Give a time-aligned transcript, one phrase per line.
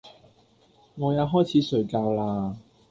[0.95, 2.57] 我也開始睡覺啦！